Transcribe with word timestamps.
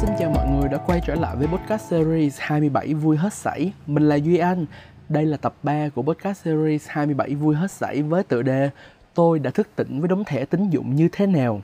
xin 0.00 0.10
chào 0.18 0.30
mọi 0.30 0.48
người 0.48 0.68
đã 0.68 0.78
quay 0.78 1.00
trở 1.06 1.14
lại 1.14 1.36
với 1.36 1.46
podcast 1.46 1.90
series 1.90 2.36
27 2.38 2.94
vui 2.94 3.16
hết 3.16 3.34
sảy. 3.34 3.72
Mình 3.86 4.08
là 4.08 4.16
Duy 4.16 4.38
Anh. 4.38 4.66
Đây 5.08 5.26
là 5.26 5.36
tập 5.36 5.54
3 5.62 5.88
của 5.88 6.02
podcast 6.02 6.44
series 6.44 6.88
27 6.88 7.34
vui 7.34 7.56
hết 7.56 7.70
sảy 7.70 8.02
với 8.02 8.22
tựa 8.22 8.42
đề 8.42 8.70
Tôi 9.14 9.38
đã 9.38 9.50
thức 9.50 9.68
tỉnh 9.76 10.00
với 10.00 10.08
đống 10.08 10.24
thẻ 10.24 10.44
tín 10.44 10.70
dụng 10.70 10.96
như 10.96 11.08
thế 11.12 11.26
nào. 11.26 11.60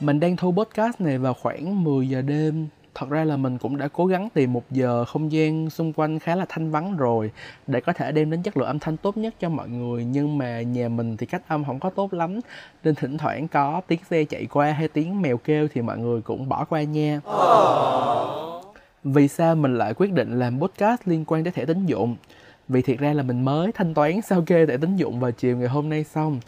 Mình 0.00 0.20
đang 0.20 0.36
thu 0.36 0.52
podcast 0.52 1.00
này 1.00 1.18
vào 1.18 1.34
khoảng 1.34 1.84
10 1.84 2.08
giờ 2.08 2.22
đêm 2.22 2.68
thật 2.98 3.10
ra 3.10 3.24
là 3.24 3.36
mình 3.36 3.58
cũng 3.58 3.76
đã 3.76 3.88
cố 3.92 4.06
gắng 4.06 4.28
tìm 4.34 4.52
một 4.52 4.70
giờ 4.70 5.04
không 5.04 5.32
gian 5.32 5.70
xung 5.70 5.92
quanh 5.92 6.18
khá 6.18 6.36
là 6.36 6.46
thanh 6.48 6.70
vắng 6.70 6.96
rồi 6.96 7.30
để 7.66 7.80
có 7.80 7.92
thể 7.92 8.12
đem 8.12 8.30
đến 8.30 8.42
chất 8.42 8.56
lượng 8.56 8.66
âm 8.66 8.78
thanh 8.78 8.96
tốt 8.96 9.16
nhất 9.16 9.34
cho 9.40 9.48
mọi 9.48 9.68
người. 9.68 10.04
Nhưng 10.04 10.38
mà 10.38 10.62
nhà 10.62 10.88
mình 10.88 11.16
thì 11.16 11.26
cách 11.26 11.42
âm 11.48 11.64
không 11.64 11.80
có 11.80 11.90
tốt 11.90 12.12
lắm, 12.14 12.40
nên 12.84 12.94
thỉnh 12.94 13.18
thoảng 13.18 13.48
có 13.48 13.80
tiếng 13.86 14.00
xe 14.10 14.24
chạy 14.24 14.46
qua 14.46 14.72
hay 14.72 14.88
tiếng 14.88 15.22
mèo 15.22 15.36
kêu 15.36 15.68
thì 15.74 15.82
mọi 15.82 15.98
người 15.98 16.20
cũng 16.22 16.48
bỏ 16.48 16.64
qua 16.64 16.82
nha. 16.82 17.20
Vì 19.04 19.28
sao 19.28 19.54
mình 19.54 19.78
lại 19.78 19.94
quyết 19.94 20.12
định 20.12 20.38
làm 20.38 20.60
podcast 20.60 21.00
liên 21.04 21.24
quan 21.26 21.44
đến 21.44 21.54
thẻ 21.54 21.64
tín 21.64 21.86
dụng? 21.86 22.16
Vì 22.68 22.82
thiệt 22.82 22.98
ra 22.98 23.12
là 23.12 23.22
mình 23.22 23.44
mới 23.44 23.72
thanh 23.72 23.94
toán 23.94 24.22
sao 24.22 24.42
kê 24.46 24.66
thẻ 24.66 24.76
tín 24.76 24.96
dụng 24.96 25.20
vào 25.20 25.30
chiều 25.30 25.56
ngày 25.56 25.68
hôm 25.68 25.88
nay 25.88 26.04
xong. 26.04 26.40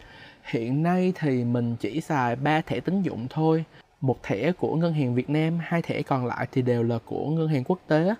Hiện 0.44 0.82
nay 0.82 1.12
thì 1.20 1.44
mình 1.44 1.76
chỉ 1.76 2.00
xài 2.00 2.36
3 2.36 2.60
thẻ 2.60 2.80
tín 2.80 3.02
dụng 3.02 3.26
thôi 3.30 3.64
một 4.00 4.22
thẻ 4.22 4.52
của 4.52 4.76
ngân 4.76 4.92
hàng 4.92 5.14
Việt 5.14 5.30
Nam, 5.30 5.58
hai 5.60 5.82
thẻ 5.82 6.02
còn 6.02 6.26
lại 6.26 6.46
thì 6.52 6.62
đều 6.62 6.82
là 6.82 6.98
của 7.04 7.26
ngân 7.26 7.48
hàng 7.48 7.64
quốc 7.64 7.78
tế. 7.86 8.14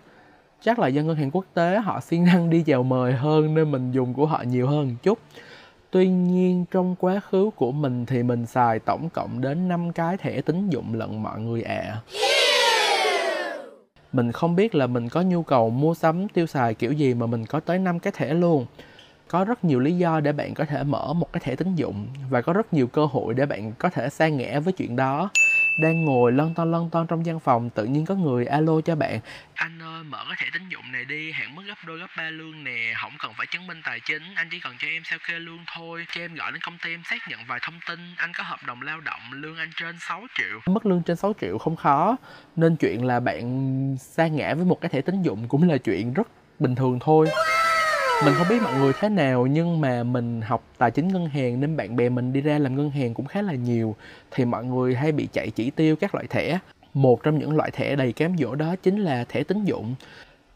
Chắc 0.62 0.78
là 0.78 0.88
do 0.88 1.02
ngân 1.02 1.16
hàng 1.16 1.30
quốc 1.30 1.44
tế 1.54 1.78
họ 1.78 2.00
siêng 2.00 2.24
năng 2.24 2.50
đi 2.50 2.62
chào 2.66 2.82
mời 2.82 3.12
hơn 3.12 3.54
nên 3.54 3.70
mình 3.70 3.92
dùng 3.92 4.14
của 4.14 4.26
họ 4.26 4.42
nhiều 4.42 4.66
hơn 4.66 4.88
một 4.88 4.94
chút. 5.02 5.18
Tuy 5.90 6.08
nhiên 6.08 6.64
trong 6.70 6.96
quá 6.98 7.20
khứ 7.20 7.50
của 7.56 7.72
mình 7.72 8.06
thì 8.06 8.22
mình 8.22 8.46
xài 8.46 8.78
tổng 8.78 9.08
cộng 9.10 9.40
đến 9.40 9.68
5 9.68 9.92
cái 9.92 10.16
thẻ 10.16 10.40
tín 10.40 10.70
dụng 10.70 10.94
lận 10.94 11.22
mọi 11.22 11.40
người 11.40 11.62
ạ. 11.62 11.82
À. 11.84 12.00
Mình 14.12 14.32
không 14.32 14.56
biết 14.56 14.74
là 14.74 14.86
mình 14.86 15.08
có 15.08 15.22
nhu 15.22 15.42
cầu 15.42 15.70
mua 15.70 15.94
sắm 15.94 16.28
tiêu 16.28 16.46
xài 16.46 16.74
kiểu 16.74 16.92
gì 16.92 17.14
mà 17.14 17.26
mình 17.26 17.46
có 17.46 17.60
tới 17.60 17.78
5 17.78 17.98
cái 17.98 18.12
thẻ 18.16 18.34
luôn. 18.34 18.66
Có 19.28 19.44
rất 19.44 19.64
nhiều 19.64 19.80
lý 19.80 19.96
do 19.98 20.20
để 20.20 20.32
bạn 20.32 20.54
có 20.54 20.64
thể 20.64 20.84
mở 20.84 21.12
một 21.12 21.32
cái 21.32 21.40
thẻ 21.44 21.56
tín 21.56 21.74
dụng 21.74 22.06
và 22.30 22.42
có 22.42 22.52
rất 22.52 22.74
nhiều 22.74 22.86
cơ 22.86 23.06
hội 23.06 23.34
để 23.34 23.46
bạn 23.46 23.72
có 23.78 23.90
thể 23.90 24.08
sa 24.08 24.28
ngã 24.28 24.60
với 24.60 24.72
chuyện 24.72 24.96
đó 24.96 25.30
đang 25.78 26.04
ngồi 26.04 26.32
lon 26.32 26.54
ton 26.54 26.70
lon 26.72 26.90
ton 26.90 27.06
trong 27.06 27.22
văn 27.22 27.40
phòng 27.40 27.70
tự 27.70 27.84
nhiên 27.84 28.06
có 28.06 28.14
người 28.14 28.46
alo 28.46 28.80
cho 28.80 28.96
bạn. 28.96 29.20
Anh 29.54 29.82
ơi 29.82 30.04
mở 30.04 30.24
cái 30.28 30.36
thẻ 30.40 30.46
tín 30.52 30.68
dụng 30.68 30.92
này 30.92 31.04
đi 31.04 31.32
hạn 31.32 31.54
mức 31.54 31.62
gấp 31.66 31.74
đôi 31.86 31.98
gấp 31.98 32.06
ba 32.16 32.30
lương 32.30 32.64
nè 32.64 32.92
không 33.02 33.12
cần 33.18 33.32
phải 33.36 33.46
chứng 33.46 33.66
minh 33.66 33.80
tài 33.84 34.00
chính 34.00 34.22
anh 34.34 34.48
chỉ 34.50 34.60
cần 34.60 34.74
cho 34.78 34.88
em 34.88 35.02
sao 35.04 35.18
kê 35.28 35.38
lương 35.38 35.58
thôi 35.76 36.06
cho 36.14 36.20
em 36.20 36.34
gọi 36.34 36.52
đến 36.52 36.60
công 36.62 36.78
ty 36.84 36.90
em 36.94 37.02
xác 37.04 37.28
nhận 37.28 37.40
vài 37.48 37.58
thông 37.62 37.80
tin 37.88 37.98
anh 38.16 38.32
có 38.38 38.44
hợp 38.44 38.58
đồng 38.66 38.82
lao 38.82 39.00
động 39.00 39.20
lương 39.32 39.56
anh 39.56 39.70
trên 39.76 39.96
6 40.08 40.26
triệu. 40.38 40.60
Mức 40.66 40.86
lương 40.86 41.02
trên 41.02 41.16
6 41.16 41.32
triệu 41.40 41.58
không 41.58 41.76
khó 41.76 42.16
nên 42.56 42.76
chuyện 42.76 43.04
là 43.04 43.20
bạn 43.20 43.96
sa 44.00 44.26
ngã 44.26 44.54
với 44.54 44.64
một 44.64 44.80
cái 44.80 44.88
thẻ 44.88 45.00
tín 45.00 45.22
dụng 45.22 45.48
cũng 45.48 45.68
là 45.68 45.78
chuyện 45.78 46.14
rất 46.14 46.28
bình 46.58 46.74
thường 46.74 46.98
thôi 47.00 47.28
mình 48.24 48.34
không 48.34 48.48
biết 48.48 48.62
mọi 48.62 48.74
người 48.74 48.92
thế 49.00 49.08
nào, 49.08 49.46
nhưng 49.46 49.80
mà 49.80 50.02
mình 50.02 50.40
học 50.42 50.64
tài 50.78 50.90
chính 50.90 51.08
ngân 51.08 51.26
hàng 51.26 51.60
nên 51.60 51.76
bạn 51.76 51.96
bè 51.96 52.08
mình 52.08 52.32
đi 52.32 52.40
ra 52.40 52.58
làm 52.58 52.76
ngân 52.76 52.90
hàng 52.90 53.14
cũng 53.14 53.26
khá 53.26 53.42
là 53.42 53.52
nhiều. 53.52 53.96
Thì 54.30 54.44
mọi 54.44 54.64
người 54.64 54.94
hay 54.94 55.12
bị 55.12 55.28
chạy 55.32 55.50
chỉ 55.50 55.70
tiêu 55.70 55.96
các 55.96 56.14
loại 56.14 56.26
thẻ. 56.30 56.58
Một 56.94 57.22
trong 57.22 57.38
những 57.38 57.56
loại 57.56 57.70
thẻ 57.70 57.96
đầy 57.96 58.12
cám 58.12 58.38
dỗ 58.38 58.54
đó 58.54 58.76
chính 58.82 58.98
là 58.98 59.24
thẻ 59.28 59.44
tín 59.44 59.64
dụng. 59.64 59.94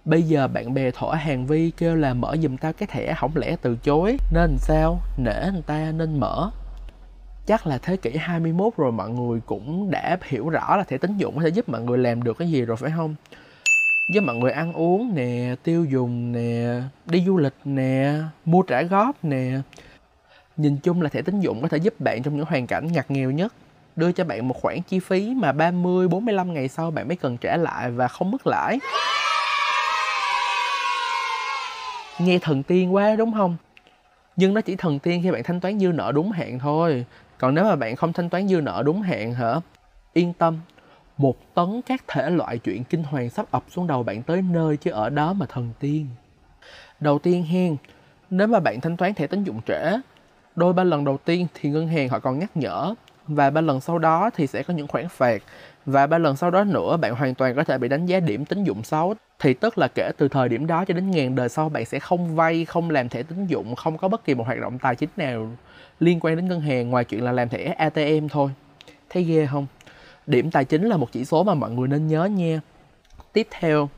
Bây 0.04 0.22
giờ 0.22 0.48
bạn 0.48 0.74
bè 0.74 0.90
thỏa 0.90 1.16
hàng 1.16 1.46
vi 1.46 1.70
kêu 1.70 1.96
là 1.96 2.14
mở 2.14 2.36
giùm 2.42 2.56
tao 2.56 2.72
cái 2.72 2.86
thẻ 2.92 3.14
không 3.14 3.32
lẽ 3.34 3.56
từ 3.62 3.76
chối. 3.76 4.16
Nên 4.32 4.56
sao? 4.58 5.00
Nể 5.16 5.50
người 5.52 5.62
ta 5.66 5.92
nên 5.96 6.20
mở. 6.20 6.50
Chắc 7.46 7.66
là 7.66 7.78
thế 7.78 7.96
kỷ 7.96 8.16
21 8.16 8.72
rồi 8.76 8.92
mọi 8.92 9.10
người 9.10 9.40
cũng 9.46 9.90
đã 9.90 10.18
hiểu 10.22 10.48
rõ 10.48 10.76
là 10.76 10.84
thẻ 10.84 10.98
tín 10.98 11.16
dụng 11.16 11.36
có 11.36 11.42
thể 11.42 11.48
giúp 11.48 11.68
mọi 11.68 11.80
người 11.80 11.98
làm 11.98 12.22
được 12.22 12.38
cái 12.38 12.50
gì 12.50 12.62
rồi 12.62 12.76
phải 12.76 12.90
không? 12.96 13.14
Với 14.08 14.20
mọi 14.20 14.36
người 14.36 14.50
ăn 14.50 14.72
uống 14.72 15.14
nè 15.14 15.54
tiêu 15.62 15.84
dùng 15.84 16.32
nè 16.32 16.80
đi 17.06 17.24
du 17.26 17.36
lịch 17.36 17.54
nè 17.64 18.14
mua 18.44 18.62
trả 18.62 18.82
góp 18.82 19.24
nè 19.24 19.52
nhìn 20.56 20.76
chung 20.76 21.02
là 21.02 21.08
thẻ 21.08 21.22
tín 21.22 21.40
dụng 21.40 21.62
có 21.62 21.68
thể 21.68 21.78
giúp 21.78 22.00
bạn 22.00 22.22
trong 22.22 22.36
những 22.36 22.46
hoàn 22.46 22.66
cảnh 22.66 22.92
ngặt 22.92 23.10
nghèo 23.10 23.30
nhất 23.30 23.54
đưa 23.96 24.12
cho 24.12 24.24
bạn 24.24 24.48
một 24.48 24.56
khoản 24.62 24.82
chi 24.82 24.98
phí 24.98 25.34
mà 25.34 25.52
30 25.52 26.08
45 26.08 26.54
ngày 26.54 26.68
sau 26.68 26.90
bạn 26.90 27.08
mới 27.08 27.16
cần 27.16 27.36
trả 27.36 27.56
lại 27.56 27.90
và 27.90 28.08
không 28.08 28.30
mất 28.30 28.46
lãi. 28.46 28.78
Nghe 32.18 32.38
thần 32.38 32.62
tiên 32.62 32.94
quá 32.94 33.16
đúng 33.16 33.32
không? 33.32 33.56
Nhưng 34.36 34.54
nó 34.54 34.60
chỉ 34.60 34.76
thần 34.76 34.98
tiên 34.98 35.20
khi 35.22 35.30
bạn 35.30 35.42
thanh 35.42 35.60
toán 35.60 35.80
dư 35.80 35.86
nợ 35.86 36.12
đúng 36.14 36.30
hạn 36.30 36.58
thôi. 36.58 37.04
Còn 37.38 37.54
nếu 37.54 37.64
mà 37.64 37.76
bạn 37.76 37.96
không 37.96 38.12
thanh 38.12 38.28
toán 38.28 38.48
dư 38.48 38.60
nợ 38.60 38.82
đúng 38.86 39.02
hạn 39.02 39.34
hả? 39.34 39.54
Yên 40.12 40.32
tâm, 40.32 40.58
một 41.16 41.54
tấn 41.54 41.80
các 41.86 42.04
thể 42.08 42.30
loại 42.30 42.58
chuyện 42.58 42.84
kinh 42.84 43.02
hoàng 43.02 43.30
sắp 43.30 43.46
ập 43.50 43.64
xuống 43.70 43.86
đầu 43.86 44.02
bạn 44.02 44.22
tới 44.22 44.42
nơi 44.42 44.76
chứ 44.76 44.90
ở 44.90 45.10
đó 45.10 45.32
mà 45.32 45.46
thần 45.46 45.70
tiên. 45.80 46.06
Đầu 47.00 47.18
tiên 47.18 47.44
hen, 47.44 47.76
nếu 48.30 48.46
mà 48.46 48.60
bạn 48.60 48.80
thanh 48.80 48.96
toán 48.96 49.14
thẻ 49.14 49.26
tín 49.26 49.44
dụng 49.44 49.60
trễ, 49.66 50.00
đôi 50.56 50.72
ba 50.72 50.84
lần 50.84 51.04
đầu 51.04 51.18
tiên 51.24 51.46
thì 51.54 51.68
ngân 51.68 51.88
hàng 51.88 52.08
họ 52.08 52.18
còn 52.18 52.38
nhắc 52.38 52.56
nhở 52.56 52.94
và 53.28 53.50
ba 53.50 53.60
lần 53.60 53.80
sau 53.80 53.98
đó 53.98 54.30
thì 54.34 54.46
sẽ 54.46 54.62
có 54.62 54.74
những 54.74 54.86
khoản 54.88 55.08
phạt 55.08 55.42
và 55.86 56.06
ba 56.06 56.18
lần 56.18 56.36
sau 56.36 56.50
đó 56.50 56.64
nữa 56.64 56.96
bạn 56.96 57.14
hoàn 57.14 57.34
toàn 57.34 57.54
có 57.54 57.64
thể 57.64 57.78
bị 57.78 57.88
đánh 57.88 58.06
giá 58.06 58.20
điểm 58.20 58.44
tín 58.44 58.64
dụng 58.64 58.82
xấu. 58.84 59.14
Thì 59.38 59.54
tức 59.54 59.78
là 59.78 59.88
kể 59.94 60.10
từ 60.16 60.28
thời 60.28 60.48
điểm 60.48 60.66
đó 60.66 60.84
cho 60.84 60.94
đến 60.94 61.10
ngàn 61.10 61.34
đời 61.34 61.48
sau 61.48 61.68
bạn 61.68 61.84
sẽ 61.84 61.98
không 61.98 62.36
vay 62.36 62.64
không 62.64 62.90
làm 62.90 63.08
thẻ 63.08 63.22
tín 63.22 63.46
dụng 63.46 63.74
không 63.74 63.98
có 63.98 64.08
bất 64.08 64.24
kỳ 64.24 64.34
một 64.34 64.46
hoạt 64.46 64.60
động 64.60 64.78
tài 64.78 64.96
chính 64.96 65.10
nào 65.16 65.50
liên 66.00 66.20
quan 66.20 66.36
đến 66.36 66.48
ngân 66.48 66.60
hàng 66.60 66.90
ngoài 66.90 67.04
chuyện 67.04 67.24
là 67.24 67.32
làm 67.32 67.48
thẻ 67.48 67.64
ATM 67.64 68.28
thôi. 68.30 68.50
Thấy 69.10 69.22
ghê 69.24 69.46
không? 69.46 69.66
Điểm 70.26 70.50
tài 70.50 70.64
chính 70.64 70.86
là 70.86 70.96
một 70.96 71.12
chỉ 71.12 71.24
số 71.24 71.44
mà 71.44 71.54
mọi 71.54 71.70
người 71.70 71.88
nên 71.88 72.06
nhớ 72.06 72.24
nha 72.24 72.60
tiếp 73.32 73.48
theo 73.50 73.88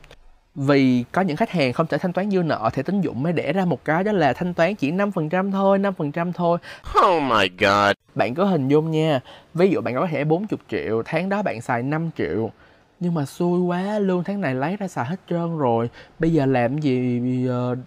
vì 0.55 1.03
có 1.11 1.21
những 1.21 1.37
khách 1.37 1.49
hàng 1.49 1.73
không 1.73 1.87
thể 1.87 1.97
thanh 1.97 2.13
toán 2.13 2.31
dư 2.31 2.43
nợ 2.43 2.69
thì 2.73 2.83
tín 2.83 3.01
dụng 3.01 3.23
mới 3.23 3.33
đẻ 3.33 3.53
ra 3.53 3.65
một 3.65 3.85
cái 3.85 4.03
đó 4.03 4.11
là 4.11 4.33
thanh 4.33 4.53
toán 4.53 4.75
chỉ 4.75 4.91
5% 4.91 5.51
thôi, 5.51 5.79
5% 5.79 6.31
thôi. 6.33 6.57
Oh 7.05 7.23
my 7.23 7.49
god. 7.59 7.95
Bạn 8.15 8.35
có 8.35 8.45
hình 8.45 8.67
dung 8.67 8.91
nha. 8.91 9.19
Ví 9.53 9.69
dụ 9.69 9.81
bạn 9.81 9.95
có 9.95 10.07
thẻ 10.11 10.23
40 10.23 10.59
triệu, 10.71 11.03
tháng 11.05 11.29
đó 11.29 11.41
bạn 11.41 11.61
xài 11.61 11.83
5 11.83 12.09
triệu. 12.17 12.51
Nhưng 12.99 13.13
mà 13.13 13.25
xui 13.25 13.59
quá, 13.59 13.99
lương 13.99 14.23
tháng 14.23 14.41
này 14.41 14.55
lấy 14.55 14.77
ra 14.77 14.87
xài 14.87 15.05
hết 15.05 15.19
trơn 15.29 15.57
rồi. 15.57 15.89
Bây 16.19 16.33
giờ 16.33 16.45
làm 16.45 16.77
gì 16.77 17.21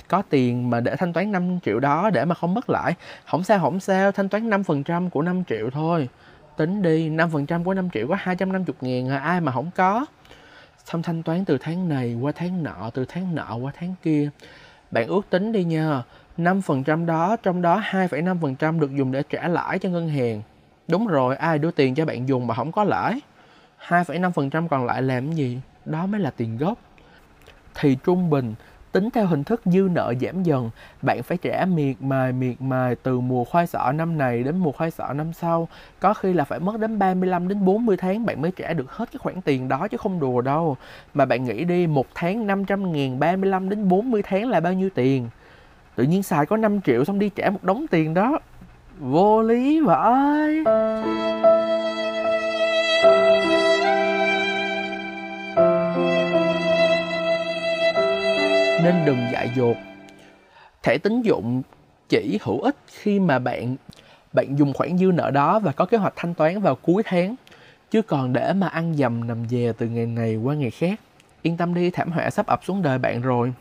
có 0.08 0.22
tiền 0.30 0.70
mà 0.70 0.80
để 0.80 0.96
thanh 0.96 1.12
toán 1.12 1.32
5 1.32 1.58
triệu 1.64 1.80
đó 1.80 2.10
để 2.10 2.24
mà 2.24 2.34
không 2.34 2.54
mất 2.54 2.70
lãi. 2.70 2.94
Không 3.26 3.44
sao, 3.44 3.58
không 3.58 3.80
sao, 3.80 4.12
thanh 4.12 4.28
toán 4.28 4.50
5% 4.50 5.10
của 5.10 5.22
5 5.22 5.42
triệu 5.48 5.70
thôi 5.70 6.08
tính 6.58 6.82
đi 6.82 7.10
5% 7.10 7.64
của 7.64 7.74
5 7.74 7.90
triệu 7.90 8.08
có 8.08 8.16
250 8.18 8.74
ngàn 8.80 9.08
à, 9.08 9.18
ai 9.18 9.40
mà 9.40 9.52
không 9.52 9.70
có. 9.76 10.06
Xong 10.84 11.02
thanh 11.02 11.22
toán 11.22 11.44
từ 11.44 11.58
tháng 11.60 11.88
này 11.88 12.14
qua 12.14 12.32
tháng 12.34 12.62
nọ 12.62 12.90
từ 12.94 13.04
tháng 13.04 13.34
nọ 13.34 13.56
qua 13.56 13.72
tháng 13.74 13.94
kia. 14.02 14.30
Bạn 14.90 15.08
ước 15.08 15.30
tính 15.30 15.52
đi 15.52 15.64
nha 15.64 16.02
5% 16.38 17.06
đó 17.06 17.36
trong 17.42 17.62
đó 17.62 17.82
2,5% 17.90 18.80
được 18.80 18.96
dùng 18.96 19.12
để 19.12 19.22
trả 19.30 19.48
lãi 19.48 19.78
cho 19.78 19.88
ngân 19.88 20.08
hàng. 20.08 20.42
Đúng 20.88 21.06
rồi 21.06 21.36
ai 21.36 21.58
đưa 21.58 21.70
tiền 21.70 21.94
cho 21.94 22.04
bạn 22.04 22.28
dùng 22.28 22.46
mà 22.46 22.54
không 22.54 22.72
có 22.72 22.84
lãi? 22.84 23.20
2,5% 23.88 24.68
còn 24.68 24.86
lại 24.86 25.02
làm 25.02 25.32
gì? 25.32 25.60
Đó 25.84 26.06
mới 26.06 26.20
là 26.20 26.30
tiền 26.30 26.58
gốc. 26.58 26.78
Thì 27.74 27.96
trung 28.04 28.30
bình 28.30 28.54
tính 28.92 29.10
theo 29.10 29.26
hình 29.26 29.44
thức 29.44 29.60
dư 29.64 29.88
nợ 29.92 30.14
giảm 30.20 30.42
dần, 30.42 30.70
bạn 31.02 31.22
phải 31.22 31.38
trả 31.42 31.64
miệt 31.64 31.96
mài 32.00 32.32
miệt 32.32 32.60
mài 32.60 32.94
từ 32.94 33.20
mùa 33.20 33.44
khoai 33.44 33.66
sọ 33.66 33.92
năm 33.92 34.18
này 34.18 34.42
đến 34.42 34.56
mùa 34.58 34.72
khoai 34.72 34.90
sọ 34.90 35.12
năm 35.12 35.32
sau. 35.32 35.68
Có 36.00 36.14
khi 36.14 36.32
là 36.32 36.44
phải 36.44 36.58
mất 36.58 36.80
đến 36.80 36.98
35 36.98 37.48
đến 37.48 37.64
40 37.64 37.96
tháng 37.96 38.26
bạn 38.26 38.42
mới 38.42 38.52
trả 38.56 38.72
được 38.72 38.92
hết 38.92 39.12
cái 39.12 39.18
khoản 39.18 39.40
tiền 39.40 39.68
đó 39.68 39.88
chứ 39.88 39.96
không 39.96 40.20
đùa 40.20 40.40
đâu. 40.40 40.76
Mà 41.14 41.24
bạn 41.24 41.44
nghĩ 41.44 41.64
đi, 41.64 41.86
một 41.86 42.06
tháng 42.14 42.46
500 42.46 42.92
ngàn 42.92 43.18
35 43.18 43.68
đến 43.68 43.88
40 43.88 44.22
tháng 44.22 44.48
là 44.48 44.60
bao 44.60 44.72
nhiêu 44.72 44.88
tiền? 44.94 45.28
Tự 45.94 46.04
nhiên 46.04 46.22
xài 46.22 46.46
có 46.46 46.56
5 46.56 46.80
triệu 46.80 47.04
xong 47.04 47.18
đi 47.18 47.28
trả 47.28 47.50
một 47.50 47.64
đống 47.64 47.86
tiền 47.90 48.14
đó. 48.14 48.38
Vô 48.98 49.42
lý 49.42 49.80
vậy 49.80 50.64
nên 58.88 59.04
đừng 59.04 59.18
dại 59.32 59.50
dột. 59.56 59.76
Thẻ 60.82 60.98
tín 60.98 61.22
dụng 61.22 61.62
chỉ 62.08 62.38
hữu 62.42 62.60
ích 62.60 62.76
khi 62.86 63.20
mà 63.20 63.38
bạn 63.38 63.76
bạn 64.32 64.58
dùng 64.58 64.72
khoản 64.72 64.98
dư 64.98 65.06
nợ 65.06 65.30
đó 65.30 65.58
và 65.58 65.72
có 65.72 65.84
kế 65.84 65.96
hoạch 65.96 66.12
thanh 66.16 66.34
toán 66.34 66.60
vào 66.60 66.74
cuối 66.74 67.02
tháng 67.06 67.34
chứ 67.90 68.02
còn 68.02 68.32
để 68.32 68.52
mà 68.52 68.68
ăn 68.68 68.94
dầm 68.94 69.26
nằm 69.26 69.48
dè 69.48 69.72
từ 69.78 69.86
ngày 69.86 70.06
này 70.06 70.36
qua 70.36 70.54
ngày 70.54 70.70
khác. 70.70 71.00
Yên 71.42 71.56
tâm 71.56 71.74
đi 71.74 71.90
thảm 71.90 72.12
họa 72.12 72.30
sắp 72.30 72.46
ập 72.46 72.64
xuống 72.64 72.82
đời 72.82 72.98
bạn 72.98 73.22
rồi. 73.22 73.52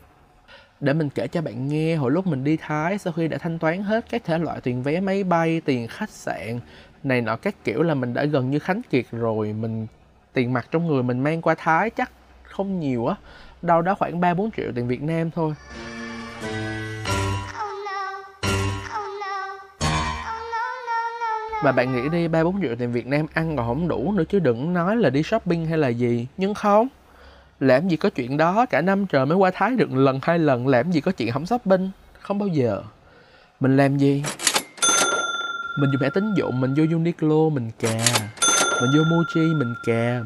Để 0.80 0.92
mình 0.92 1.08
kể 1.10 1.28
cho 1.28 1.42
bạn 1.42 1.68
nghe 1.68 1.96
hồi 1.96 2.10
lúc 2.10 2.26
mình 2.26 2.44
đi 2.44 2.56
Thái 2.56 2.98
sau 2.98 3.12
khi 3.12 3.28
đã 3.28 3.38
thanh 3.38 3.58
toán 3.58 3.82
hết 3.82 4.04
các 4.10 4.24
thể 4.24 4.38
loại 4.38 4.60
tiền 4.60 4.82
vé 4.82 5.00
máy 5.00 5.24
bay, 5.24 5.60
tiền 5.64 5.86
khách 5.88 6.10
sạn 6.10 6.60
này 7.04 7.20
nọ 7.20 7.36
các 7.36 7.54
kiểu 7.64 7.82
là 7.82 7.94
mình 7.94 8.14
đã 8.14 8.24
gần 8.24 8.50
như 8.50 8.58
khánh 8.58 8.80
kiệt 8.90 9.04
rồi. 9.10 9.52
Mình 9.52 9.86
tiền 10.32 10.52
mặt 10.52 10.66
trong 10.70 10.86
người 10.86 11.02
mình 11.02 11.20
mang 11.20 11.42
qua 11.42 11.54
Thái 11.58 11.90
chắc 11.90 12.10
không 12.42 12.80
nhiều 12.80 13.06
á 13.06 13.16
đâu 13.62 13.82
đó 13.82 13.94
khoảng 13.94 14.20
3-4 14.20 14.50
triệu 14.56 14.72
tiền 14.74 14.88
Việt 14.88 15.02
Nam 15.02 15.30
thôi 15.30 15.54
Và 21.62 21.72
bạn 21.72 21.92
nghĩ 21.92 22.08
đi, 22.08 22.28
3-4 22.28 22.62
triệu 22.62 22.76
tiền 22.78 22.92
Việt 22.92 23.06
Nam 23.06 23.26
ăn 23.34 23.56
còn 23.56 23.66
không 23.66 23.88
đủ 23.88 24.12
nữa 24.12 24.24
chứ 24.28 24.38
đừng 24.38 24.72
nói 24.72 24.96
là 24.96 25.10
đi 25.10 25.22
shopping 25.22 25.66
hay 25.66 25.78
là 25.78 25.88
gì. 25.88 26.26
Nhưng 26.36 26.54
không, 26.54 26.88
làm 27.60 27.88
gì 27.88 27.96
có 27.96 28.10
chuyện 28.10 28.36
đó, 28.36 28.66
cả 28.66 28.80
năm 28.80 29.06
trời 29.06 29.26
mới 29.26 29.36
qua 29.36 29.50
Thái 29.54 29.70
được 29.76 29.92
lần 29.92 30.18
hai 30.22 30.38
lần, 30.38 30.68
làm 30.68 30.90
gì 30.90 31.00
có 31.00 31.12
chuyện 31.12 31.32
không 31.32 31.46
shopping, 31.46 31.90
không 32.20 32.38
bao 32.38 32.48
giờ. 32.48 32.82
Mình 33.60 33.76
làm 33.76 33.98
gì? 33.98 34.24
Mình 35.80 35.90
dùng 35.90 36.02
thẻ 36.02 36.10
tín 36.10 36.34
dụng, 36.34 36.60
mình 36.60 36.74
vô 36.74 36.84
Uniqlo, 36.84 37.50
mình 37.50 37.70
cà. 37.80 37.98
Mình 38.80 38.90
vô 38.96 39.02
Muji, 39.02 39.58
mình 39.58 39.74
cà. 39.86 40.20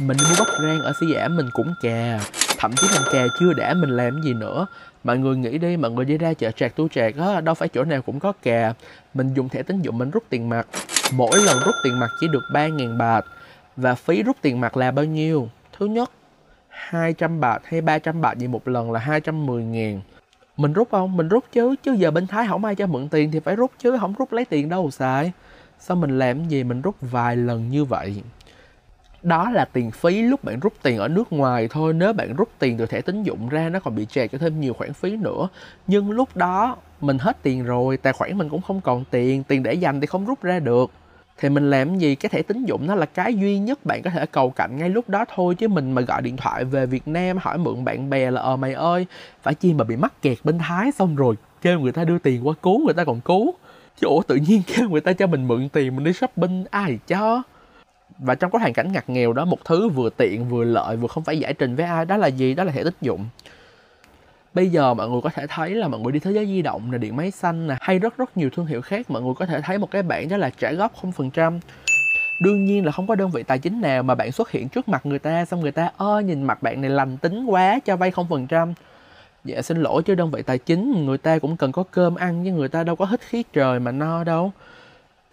Mình 0.00 0.16
đi 0.16 0.24
mua 0.30 0.44
bắp 0.44 0.48
rang 0.62 0.80
ở 0.80 0.92
Siam, 1.00 1.36
mình 1.36 1.50
cũng 1.52 1.74
cà. 1.82 2.20
Thậm 2.64 2.72
chí 2.76 2.86
làm 2.94 3.02
kè 3.12 3.26
chưa 3.40 3.52
đã, 3.52 3.74
mình 3.74 3.90
làm 3.90 4.22
gì 4.22 4.34
nữa. 4.34 4.66
Mọi 5.04 5.18
người 5.18 5.36
nghĩ 5.36 5.58
đi 5.58 5.76
mọi 5.76 5.90
người 5.90 6.04
đi 6.04 6.18
ra 6.18 6.34
chợ 6.34 6.50
trạc 6.50 6.76
tu 6.76 6.88
trạc 6.88 7.16
á 7.16 7.40
đâu 7.40 7.54
phải 7.54 7.68
chỗ 7.68 7.84
nào 7.84 8.02
cũng 8.02 8.20
có 8.20 8.32
cà. 8.42 8.74
Mình 9.14 9.34
dùng 9.34 9.48
thẻ 9.48 9.62
tín 9.62 9.82
dụng 9.82 9.98
mình 9.98 10.10
rút 10.10 10.24
tiền 10.28 10.48
mặt. 10.48 10.66
Mỗi 11.12 11.38
lần 11.38 11.58
rút 11.64 11.74
tiền 11.84 11.98
mặt 11.98 12.08
chỉ 12.20 12.28
được 12.28 12.42
3.000 12.52 12.98
bạc. 12.98 13.24
Và 13.76 13.94
phí 13.94 14.22
rút 14.22 14.36
tiền 14.42 14.60
mặt 14.60 14.76
là 14.76 14.90
bao 14.90 15.04
nhiêu? 15.04 15.48
Thứ 15.78 15.86
nhất 15.86 16.10
200 16.68 17.40
bạc 17.40 17.62
hay 17.64 17.80
300 17.80 18.20
bạc 18.20 18.38
gì 18.38 18.48
một 18.48 18.68
lần 18.68 18.92
là 18.92 19.00
210 19.00 19.64
ngàn 19.64 20.00
mình 20.56 20.72
rút 20.72 20.88
không? 20.90 21.16
Mình 21.16 21.28
rút 21.28 21.44
chứ 21.52 21.74
chứ 21.82 21.92
giờ 21.92 22.10
bên 22.10 22.26
thái 22.26 22.46
không 22.48 22.64
ai 22.64 22.74
cho 22.74 22.86
mượn 22.86 23.08
tiền 23.08 23.30
thì 23.32 23.40
phải 23.40 23.56
rút 23.56 23.70
chứ 23.78 23.96
không 24.00 24.14
rút 24.18 24.32
lấy 24.32 24.44
tiền 24.44 24.68
đâu 24.68 24.90
xài. 24.90 25.32
Sao 25.78 25.96
mình 25.96 26.18
làm 26.18 26.48
gì 26.48 26.64
mình 26.64 26.82
rút 26.82 26.96
vài 27.00 27.36
lần 27.36 27.70
như 27.70 27.84
vậy? 27.84 28.22
Đó 29.24 29.50
là 29.50 29.64
tiền 29.64 29.90
phí 29.90 30.22
lúc 30.22 30.44
bạn 30.44 30.60
rút 30.60 30.72
tiền 30.82 30.98
ở 30.98 31.08
nước 31.08 31.32
ngoài 31.32 31.68
thôi. 31.70 31.92
Nếu 31.92 32.12
bạn 32.12 32.34
rút 32.36 32.48
tiền 32.58 32.76
từ 32.76 32.86
thẻ 32.86 33.00
tín 33.00 33.22
dụng 33.22 33.48
ra, 33.48 33.68
nó 33.68 33.80
còn 33.80 33.94
bị 33.94 34.06
chèn 34.10 34.28
cho 34.28 34.38
thêm 34.38 34.60
nhiều 34.60 34.74
khoản 34.74 34.92
phí 34.92 35.16
nữa. 35.16 35.48
Nhưng 35.86 36.10
lúc 36.10 36.36
đó 36.36 36.76
mình 37.00 37.18
hết 37.18 37.36
tiền 37.42 37.64
rồi, 37.64 37.96
tài 37.96 38.12
khoản 38.12 38.38
mình 38.38 38.48
cũng 38.48 38.62
không 38.62 38.80
còn 38.80 39.04
tiền 39.10 39.42
tiền 39.42 39.62
để 39.62 39.74
dành 39.74 40.00
thì 40.00 40.06
không 40.06 40.26
rút 40.26 40.42
ra 40.42 40.58
được. 40.58 40.90
Thì 41.38 41.48
mình 41.48 41.70
làm 41.70 41.98
gì? 41.98 42.14
Cái 42.14 42.30
thẻ 42.30 42.42
tín 42.42 42.64
dụng 42.64 42.86
nó 42.86 42.94
là 42.94 43.06
cái 43.06 43.34
duy 43.34 43.58
nhất 43.58 43.86
bạn 43.86 44.02
có 44.02 44.10
thể 44.10 44.26
cầu 44.26 44.50
cạnh 44.50 44.76
ngay 44.76 44.88
lúc 44.88 45.08
đó 45.08 45.24
thôi, 45.34 45.54
chứ 45.54 45.68
mình 45.68 45.92
mà 45.92 46.02
gọi 46.02 46.22
điện 46.22 46.36
thoại 46.36 46.64
về 46.64 46.86
Việt 46.86 47.08
Nam 47.08 47.36
hỏi 47.40 47.58
mượn 47.58 47.84
bạn 47.84 48.10
bè 48.10 48.30
là 48.30 48.40
ờ 48.40 48.56
mày 48.56 48.72
ơi, 48.72 49.06
phải 49.42 49.54
chi 49.54 49.74
mà 49.74 49.84
bị 49.84 49.96
mắc 49.96 50.22
kẹt 50.22 50.38
bên 50.44 50.58
Thái 50.58 50.92
xong 50.92 51.16
rồi 51.16 51.34
kêu 51.62 51.80
người 51.80 51.92
ta 51.92 52.04
đưa 52.04 52.18
tiền 52.18 52.46
qua 52.48 52.54
cứu, 52.62 52.84
người 52.84 52.94
ta 52.94 53.04
còn 53.04 53.20
cứu. 53.20 53.54
Chứ 54.00 54.06
ủa, 54.06 54.22
tự 54.22 54.36
nhiên 54.36 54.62
kêu 54.66 54.88
người 54.88 55.00
ta 55.00 55.12
cho 55.12 55.26
mình 55.26 55.48
mượn 55.48 55.68
tiền 55.68 55.96
mình 55.96 56.04
đi 56.04 56.12
shopping. 56.12 56.64
Ai 56.70 56.98
cho? 57.06 57.42
Và 58.18 58.34
trong 58.34 58.50
cái 58.50 58.60
hoàn 58.60 58.72
cảnh 58.72 58.92
ngặt 58.92 59.08
nghèo 59.10 59.32
đó, 59.32 59.44
một 59.44 59.64
thứ 59.64 59.88
vừa 59.88 60.10
tiện 60.10 60.48
vừa 60.48 60.64
lợi, 60.64 60.96
vừa 60.96 61.08
không 61.08 61.24
phải 61.24 61.38
giải 61.38 61.54
trình 61.54 61.76
với 61.76 61.86
ai, 61.86 62.04
đó 62.04 62.16
là 62.16 62.26
gì? 62.26 62.54
Đó 62.54 62.64
là 62.64 62.72
thẻ 62.72 62.84
tín 62.84 62.94
dụng. 63.00 63.26
Bây 64.54 64.68
giờ 64.68 64.94
mọi 64.94 65.08
người 65.08 65.20
có 65.20 65.30
thể 65.30 65.46
thấy 65.46 65.70
là 65.70 65.88
mọi 65.88 66.00
người 66.00 66.12
đi 66.12 66.18
thế 66.18 66.32
giới 66.32 66.46
di 66.46 66.62
động 66.62 66.92
là 66.92 66.98
điện 66.98 67.16
máy 67.16 67.30
xanh 67.30 67.66
nè, 67.66 67.76
hay 67.80 67.98
rất 67.98 68.16
rất 68.16 68.36
nhiều 68.36 68.50
thương 68.50 68.66
hiệu 68.66 68.82
khác, 68.82 69.10
mọi 69.10 69.22
người 69.22 69.34
có 69.34 69.46
thể 69.46 69.60
thấy 69.60 69.78
một 69.78 69.90
cái 69.90 70.02
bảng 70.02 70.28
đó 70.28 70.36
là 70.36 70.50
trả 70.50 70.72
góp 70.72 70.96
không 70.96 71.12
phần 71.12 71.30
trăm. 71.30 71.60
Đương 72.40 72.64
nhiên 72.64 72.84
là 72.84 72.92
không 72.92 73.06
có 73.06 73.14
đơn 73.14 73.30
vị 73.30 73.42
tài 73.42 73.58
chính 73.58 73.80
nào 73.80 74.02
mà 74.02 74.14
bạn 74.14 74.32
xuất 74.32 74.50
hiện 74.50 74.68
trước 74.68 74.88
mặt 74.88 75.06
người 75.06 75.18
ta, 75.18 75.44
xong 75.44 75.60
người 75.60 75.72
ta, 75.72 75.90
ơ, 75.96 76.20
nhìn 76.20 76.42
mặt 76.42 76.62
bạn 76.62 76.80
này 76.80 76.90
lành 76.90 77.16
tính 77.16 77.46
quá, 77.46 77.80
cho 77.84 77.96
vay 77.96 78.10
không 78.10 78.26
phần 78.28 78.46
trăm. 78.46 78.74
Dạ 79.44 79.62
xin 79.62 79.82
lỗi 79.82 80.02
chứ 80.02 80.14
đơn 80.14 80.30
vị 80.30 80.42
tài 80.42 80.58
chính, 80.58 81.06
người 81.06 81.18
ta 81.18 81.38
cũng 81.38 81.56
cần 81.56 81.72
có 81.72 81.84
cơm 81.90 82.14
ăn 82.14 82.44
chứ 82.44 82.52
người 82.52 82.68
ta 82.68 82.84
đâu 82.84 82.96
có 82.96 83.04
hít 83.04 83.20
khí 83.20 83.44
trời 83.52 83.80
mà 83.80 83.92
no 83.92 84.24
đâu 84.24 84.52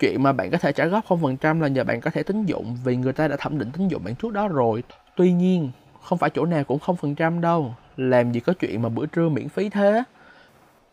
chuyện 0.02 0.24
mà 0.24 0.32
bạn 0.32 0.52
có 0.52 0.58
thể 0.58 0.72
trả 0.72 0.86
góp 0.86 1.06
0% 1.08 1.62
là 1.62 1.68
nhờ 1.68 1.84
bạn 1.84 2.02
có 2.02 2.12
thể 2.12 2.24
tín 2.24 2.46
dụng 2.46 2.78
vì 2.84 2.96
người 2.96 3.14
ta 3.14 3.28
đã 3.28 3.36
thẩm 3.40 3.60
định 3.60 3.72
tín 3.72 3.88
dụng 3.88 4.04
bạn 4.04 4.16
trước 4.16 4.34
đó 4.34 4.48
rồi. 4.48 4.84
Tuy 5.16 5.32
nhiên, 5.32 5.72
không 6.02 6.18
phải 6.18 6.30
chỗ 6.30 6.46
nào 6.46 6.64
cũng 6.64 6.80
0% 6.80 7.42
đâu. 7.42 7.76
Làm 7.98 8.32
gì 8.32 8.40
có 8.40 8.54
chuyện 8.60 8.82
mà 8.82 8.90
bữa 8.90 9.06
trưa 9.06 9.30
miễn 9.30 9.50
phí 9.50 9.70
thế. 9.70 10.04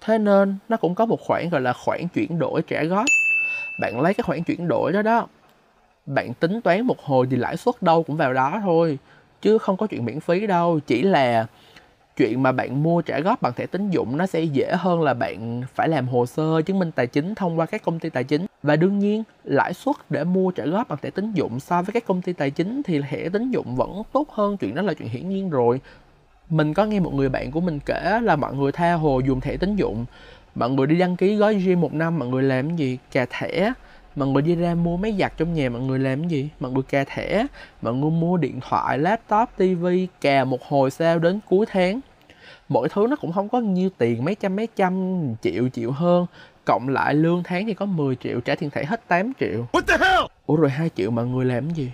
Thế 0.00 0.18
nên 0.18 0.56
nó 0.68 0.76
cũng 0.76 0.94
có 0.94 1.06
một 1.06 1.20
khoản 1.20 1.48
gọi 1.48 1.60
là 1.60 1.72
khoản 1.72 2.08
chuyển 2.14 2.38
đổi 2.38 2.62
trả 2.62 2.84
góp. 2.84 3.04
Bạn 3.80 4.00
lấy 4.00 4.14
cái 4.14 4.22
khoản 4.22 4.42
chuyển 4.42 4.68
đổi 4.68 4.92
đó 4.92 5.02
đó. 5.02 5.26
Bạn 6.06 6.34
tính 6.34 6.60
toán 6.60 6.82
một 6.82 7.00
hồi 7.02 7.26
thì 7.30 7.36
lãi 7.36 7.56
suất 7.56 7.82
đâu 7.82 8.02
cũng 8.02 8.16
vào 8.16 8.34
đó 8.34 8.60
thôi. 8.62 8.98
Chứ 9.42 9.58
không 9.58 9.76
có 9.76 9.86
chuyện 9.86 10.04
miễn 10.04 10.20
phí 10.20 10.46
đâu. 10.46 10.80
Chỉ 10.86 11.02
là 11.02 11.46
chuyện 12.18 12.42
mà 12.42 12.52
bạn 12.52 12.82
mua 12.82 13.02
trả 13.02 13.20
góp 13.20 13.42
bằng 13.42 13.52
thẻ 13.56 13.66
tín 13.66 13.90
dụng 13.90 14.16
nó 14.16 14.26
sẽ 14.26 14.42
dễ 14.42 14.72
hơn 14.78 15.02
là 15.02 15.14
bạn 15.14 15.62
phải 15.74 15.88
làm 15.88 16.08
hồ 16.08 16.26
sơ 16.26 16.62
chứng 16.62 16.78
minh 16.78 16.90
tài 16.92 17.06
chính 17.06 17.34
thông 17.34 17.58
qua 17.58 17.66
các 17.66 17.82
công 17.84 17.98
ty 17.98 18.10
tài 18.10 18.24
chính. 18.24 18.46
Và 18.62 18.76
đương 18.76 18.98
nhiên, 18.98 19.22
lãi 19.44 19.74
suất 19.74 19.96
để 20.10 20.24
mua 20.24 20.50
trả 20.50 20.64
góp 20.66 20.88
bằng 20.88 20.98
thẻ 21.02 21.10
tín 21.10 21.32
dụng 21.32 21.60
so 21.60 21.82
với 21.82 21.92
các 21.92 22.06
công 22.06 22.22
ty 22.22 22.32
tài 22.32 22.50
chính 22.50 22.82
thì 22.82 23.00
thẻ 23.10 23.28
tín 23.28 23.50
dụng 23.50 23.76
vẫn 23.76 24.02
tốt 24.12 24.28
hơn, 24.30 24.56
chuyện 24.56 24.74
đó 24.74 24.82
là 24.82 24.94
chuyện 24.94 25.08
hiển 25.08 25.28
nhiên 25.28 25.50
rồi. 25.50 25.80
Mình 26.50 26.74
có 26.74 26.84
nghe 26.84 27.00
một 27.00 27.14
người 27.14 27.28
bạn 27.28 27.50
của 27.50 27.60
mình 27.60 27.78
kể 27.86 28.20
là 28.22 28.36
mọi 28.36 28.54
người 28.54 28.72
tha 28.72 28.92
hồ 28.92 29.20
dùng 29.20 29.40
thẻ 29.40 29.56
tín 29.56 29.76
dụng. 29.76 30.04
Mọi 30.54 30.70
người 30.70 30.86
đi 30.86 30.98
đăng 30.98 31.16
ký 31.16 31.36
gói 31.36 31.54
gym 31.54 31.80
một 31.80 31.94
năm, 31.94 32.18
mọi 32.18 32.28
người 32.28 32.42
làm 32.42 32.76
gì? 32.76 32.98
Cà 33.12 33.26
thẻ. 33.30 33.72
Mọi 34.16 34.28
người 34.28 34.42
đi 34.42 34.54
ra 34.54 34.74
mua 34.74 34.96
máy 34.96 35.14
giặt 35.18 35.32
trong 35.36 35.54
nhà, 35.54 35.68
mọi 35.68 35.80
người 35.80 35.98
làm 35.98 36.28
gì? 36.28 36.48
Mọi 36.60 36.72
người 36.72 36.82
cà 36.82 37.04
thẻ. 37.04 37.46
Mọi 37.82 37.94
người 37.94 38.10
mua 38.10 38.36
điện 38.36 38.60
thoại, 38.68 38.98
laptop 38.98 39.48
tivi 39.56 40.08
cà 40.20 40.44
một 40.44 40.62
hồi 40.68 40.90
sao 40.90 41.18
đến 41.18 41.40
cuối 41.48 41.66
tháng 41.68 42.00
mỗi 42.68 42.88
thứ 42.88 43.06
nó 43.10 43.16
cũng 43.16 43.32
không 43.32 43.48
có 43.48 43.60
nhiêu 43.60 43.90
tiền 43.98 44.24
mấy 44.24 44.34
trăm 44.34 44.56
mấy 44.56 44.68
trăm 44.76 45.22
triệu 45.42 45.68
triệu 45.68 45.90
hơn 45.90 46.26
cộng 46.64 46.88
lại 46.88 47.14
lương 47.14 47.42
tháng 47.42 47.66
thì 47.66 47.74
có 47.74 47.86
10 47.86 48.16
triệu 48.16 48.40
trả 48.40 48.54
tiền 48.54 48.70
thẻ 48.70 48.84
hết 48.84 49.08
8 49.08 49.32
triệu 49.40 49.66
What 49.72 49.82
the 49.88 49.96
hell? 50.00 50.22
ủa 50.46 50.56
rồi 50.56 50.70
2 50.70 50.90
triệu 50.96 51.10
mọi 51.10 51.26
người 51.26 51.44
làm 51.44 51.70
gì 51.70 51.90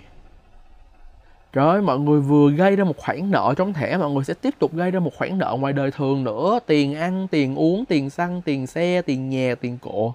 Trời 1.55 1.67
ơi, 1.67 1.81
mọi 1.81 1.99
người 1.99 2.21
vừa 2.21 2.51
gây 2.51 2.75
ra 2.75 2.83
một 2.83 2.97
khoản 2.97 3.31
nợ 3.31 3.53
trong 3.57 3.73
thẻ, 3.73 3.97
mọi 3.97 4.11
người 4.11 4.23
sẽ 4.23 4.33
tiếp 4.33 4.53
tục 4.59 4.75
gây 4.75 4.91
ra 4.91 4.99
một 4.99 5.11
khoản 5.15 5.37
nợ 5.37 5.57
ngoài 5.59 5.73
đời 5.73 5.91
thường 5.91 6.23
nữa. 6.23 6.59
Tiền 6.67 6.95
ăn, 6.95 7.27
tiền 7.31 7.55
uống, 7.55 7.85
tiền 7.85 8.09
xăng, 8.09 8.41
tiền 8.41 8.67
xe, 8.67 9.01
tiền 9.01 9.29
nhà, 9.29 9.55
tiền 9.61 9.77
cộ. 9.81 10.13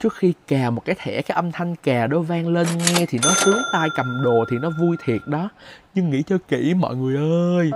Trước 0.00 0.14
khi 0.14 0.32
cà 0.48 0.70
một 0.70 0.84
cái 0.84 0.96
thẻ, 0.98 1.22
cái 1.22 1.34
âm 1.34 1.52
thanh 1.52 1.76
cà 1.76 2.06
đó 2.06 2.18
vang 2.18 2.48
lên 2.48 2.66
nghe 2.78 3.06
thì 3.08 3.18
nó 3.22 3.34
sướng 3.44 3.58
tai 3.72 3.88
cầm 3.96 4.20
đồ 4.24 4.44
thì 4.50 4.56
nó 4.62 4.70
vui 4.80 4.96
thiệt 5.04 5.20
đó. 5.26 5.48
Nhưng 5.94 6.10
nghĩ 6.10 6.22
cho 6.26 6.38
kỹ 6.48 6.74
mọi 6.74 6.96
người 6.96 7.16
ơi. 7.16 7.70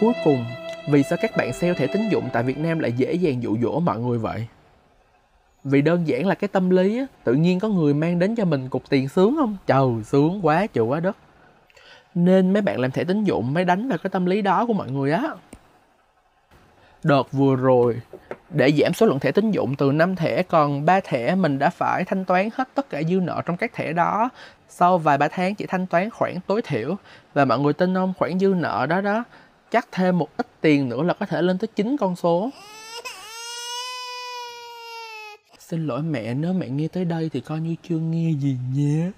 Cuối 0.00 0.12
cùng, 0.24 0.44
vì 0.88 1.02
sao 1.02 1.18
các 1.22 1.36
bạn 1.36 1.52
sale 1.52 1.74
thẻ 1.74 1.86
tín 1.86 2.08
dụng 2.08 2.28
tại 2.32 2.42
Việt 2.42 2.58
Nam 2.58 2.78
lại 2.78 2.92
dễ 2.92 3.12
dàng 3.12 3.42
dụ 3.42 3.56
dỗ 3.62 3.80
mọi 3.80 3.98
người 3.98 4.18
vậy? 4.18 4.46
Vì 5.64 5.82
đơn 5.82 6.08
giản 6.08 6.26
là 6.26 6.34
cái 6.34 6.48
tâm 6.48 6.70
lý 6.70 6.98
á, 6.98 7.06
tự 7.24 7.34
nhiên 7.34 7.60
có 7.60 7.68
người 7.68 7.94
mang 7.94 8.18
đến 8.18 8.34
cho 8.34 8.44
mình 8.44 8.68
cục 8.68 8.82
tiền 8.88 9.08
sướng 9.08 9.36
không? 9.36 9.56
Trời, 9.66 9.88
sướng 10.04 10.40
quá 10.42 10.66
trời 10.66 10.84
quá 10.84 11.00
đất. 11.00 11.16
Nên 12.14 12.52
mấy 12.52 12.62
bạn 12.62 12.80
làm 12.80 12.90
thẻ 12.90 13.04
tín 13.04 13.24
dụng 13.24 13.54
mới 13.54 13.64
đánh 13.64 13.88
vào 13.88 13.98
cái 13.98 14.10
tâm 14.10 14.26
lý 14.26 14.42
đó 14.42 14.66
của 14.66 14.72
mọi 14.72 14.90
người 14.90 15.12
á. 15.12 15.22
Đợt 17.02 17.32
vừa 17.32 17.56
rồi, 17.56 18.00
để 18.50 18.72
giảm 18.72 18.92
số 18.92 19.06
lượng 19.06 19.18
thẻ 19.18 19.32
tín 19.32 19.50
dụng 19.50 19.74
từ 19.76 19.92
5 19.92 20.16
thẻ 20.16 20.42
còn 20.42 20.84
3 20.84 21.00
thẻ 21.00 21.34
mình 21.34 21.58
đã 21.58 21.70
phải 21.70 22.04
thanh 22.04 22.24
toán 22.24 22.48
hết 22.54 22.68
tất 22.74 22.90
cả 22.90 23.02
dư 23.02 23.16
nợ 23.16 23.42
trong 23.46 23.56
các 23.56 23.74
thẻ 23.74 23.92
đó. 23.92 24.28
Sau 24.68 24.98
vài 24.98 25.18
ba 25.18 25.28
tháng 25.28 25.54
chỉ 25.54 25.66
thanh 25.66 25.86
toán 25.86 26.10
khoản 26.10 26.34
tối 26.46 26.62
thiểu 26.62 26.96
và 27.34 27.44
mọi 27.44 27.58
người 27.58 27.72
tin 27.72 27.94
không 27.94 28.12
khoản 28.18 28.38
dư 28.38 28.48
nợ 28.48 28.86
đó 28.86 29.00
đó 29.00 29.24
chắc 29.70 29.88
thêm 29.92 30.18
một 30.18 30.28
ít 30.36 30.46
tiền 30.60 30.88
nữa 30.88 31.02
là 31.02 31.14
có 31.14 31.26
thể 31.26 31.42
lên 31.42 31.58
tới 31.58 31.68
9 31.76 31.96
con 32.00 32.16
số. 32.16 32.50
Xin 35.58 35.86
lỗi 35.86 36.02
mẹ, 36.02 36.34
nếu 36.34 36.52
mẹ 36.52 36.68
nghe 36.68 36.88
tới 36.88 37.04
đây 37.04 37.30
thì 37.32 37.40
coi 37.40 37.60
như 37.60 37.74
chưa 37.88 37.98
nghe 37.98 38.30
gì 38.30 38.56
nhé. 38.74 39.10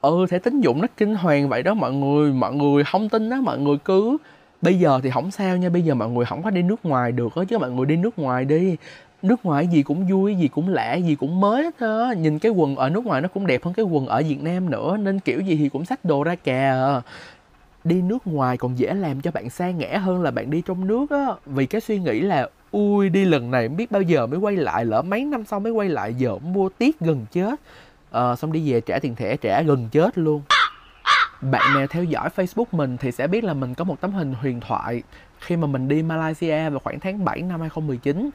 Ừ 0.00 0.26
thẻ 0.30 0.38
tín 0.38 0.60
dụng 0.60 0.80
nó 0.80 0.88
kinh 0.96 1.14
hoàng 1.14 1.48
vậy 1.48 1.62
đó 1.62 1.74
mọi 1.74 1.92
người. 1.92 2.32
Mọi 2.32 2.54
người 2.54 2.84
không 2.84 3.08
tin 3.08 3.30
đó 3.30 3.36
mọi 3.40 3.58
người 3.58 3.76
cứ 3.84 4.16
bây 4.62 4.78
giờ 4.78 5.00
thì 5.02 5.10
không 5.10 5.30
sao 5.30 5.56
nha, 5.56 5.68
bây 5.68 5.82
giờ 5.82 5.94
mọi 5.94 6.08
người 6.08 6.24
không 6.24 6.42
có 6.42 6.50
đi 6.50 6.62
nước 6.62 6.84
ngoài 6.84 7.12
được 7.12 7.34
á, 7.34 7.42
chứ 7.48 7.58
mọi 7.58 7.70
người 7.70 7.86
đi 7.86 7.96
nước 7.96 8.18
ngoài 8.18 8.44
đi. 8.44 8.76
Nước 9.22 9.44
ngoài 9.44 9.66
gì 9.66 9.82
cũng 9.82 10.06
vui, 10.06 10.34
gì 10.34 10.48
cũng 10.48 10.68
lạ, 10.68 10.94
gì 10.94 11.14
cũng 11.14 11.40
mới 11.40 11.62
hết 11.62 11.78
á. 11.80 12.14
Nhìn 12.14 12.38
cái 12.38 12.52
quần 12.52 12.76
ở 12.76 12.88
nước 12.88 13.06
ngoài 13.06 13.20
nó 13.20 13.28
cũng 13.28 13.46
đẹp 13.46 13.64
hơn 13.64 13.74
cái 13.74 13.84
quần 13.84 14.06
ở 14.06 14.22
việt 14.28 14.42
nam 14.42 14.70
nữa, 14.70 14.96
nên 14.96 15.20
kiểu 15.20 15.40
gì 15.40 15.56
thì 15.56 15.68
cũng 15.68 15.84
xách 15.84 16.04
đồ 16.04 16.22
ra 16.24 16.34
kè 16.34 16.64
à 16.64 17.02
đi 17.84 18.02
nước 18.02 18.26
ngoài 18.26 18.56
còn 18.56 18.78
dễ 18.78 18.94
làm 18.94 19.20
cho 19.20 19.30
bạn 19.30 19.50
xa 19.50 19.70
ngã 19.70 19.98
hơn 19.98 20.22
là 20.22 20.30
bạn 20.30 20.50
đi 20.50 20.62
trong 20.66 20.86
nước 20.86 21.10
á. 21.10 21.26
Vì 21.46 21.66
cái 21.66 21.80
suy 21.80 21.98
nghĩ 21.98 22.20
là 22.20 22.48
ui 22.70 23.08
đi 23.08 23.24
lần 23.24 23.50
này 23.50 23.68
không 23.68 23.76
biết 23.76 23.90
bao 23.90 24.02
giờ 24.02 24.26
mới 24.26 24.38
quay 24.38 24.56
lại 24.56 24.84
lỡ 24.84 25.02
mấy 25.02 25.24
năm 25.24 25.44
sau 25.44 25.60
mới 25.60 25.72
quay 25.72 25.88
lại 25.88 26.14
giờ 26.14 26.38
mua 26.38 26.68
tiếc 26.68 27.00
gần 27.00 27.26
chết. 27.32 27.60
À, 28.10 28.36
xong 28.36 28.52
đi 28.52 28.72
về 28.72 28.80
trả 28.80 28.98
tiền 28.98 29.14
thẻ 29.14 29.36
trả 29.36 29.62
gần 29.62 29.88
chết 29.92 30.18
luôn. 30.18 30.42
Bạn 31.40 31.74
nào 31.74 31.86
theo 31.86 32.04
dõi 32.04 32.28
Facebook 32.36 32.64
mình 32.72 32.96
thì 32.96 33.12
sẽ 33.12 33.26
biết 33.26 33.44
là 33.44 33.54
mình 33.54 33.74
có 33.74 33.84
một 33.84 34.00
tấm 34.00 34.12
hình 34.12 34.34
huyền 34.34 34.60
thoại. 34.60 35.02
Khi 35.40 35.56
mà 35.56 35.66
mình 35.66 35.88
đi 35.88 36.02
Malaysia 36.02 36.70
vào 36.70 36.78
khoảng 36.78 37.00
tháng 37.00 37.24
7 37.24 37.42
năm 37.42 37.60
2019 37.60 38.30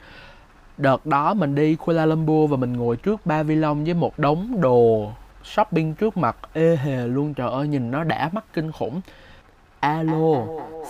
Đợt 0.77 1.05
đó 1.05 1.33
mình 1.33 1.55
đi 1.55 1.75
Kuala 1.75 2.05
Lumpur 2.05 2.51
và 2.51 2.57
mình 2.57 2.73
ngồi 2.73 2.97
trước 2.97 3.25
ba 3.25 3.43
vi 3.43 3.55
với 3.55 3.93
một 3.93 4.19
đống 4.19 4.61
đồ 4.61 5.11
shopping 5.43 5.93
trước 5.93 6.17
mặt. 6.17 6.37
Ê 6.53 6.75
hề 6.75 7.07
luôn 7.07 7.33
trời 7.33 7.49
ơi 7.49 7.67
nhìn 7.67 7.91
nó 7.91 8.03
đã 8.03 8.29
mắt 8.33 8.45
kinh 8.53 8.71
khủng. 8.71 9.01
Alo, 9.83 10.45